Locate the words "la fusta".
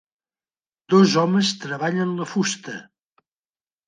2.21-2.79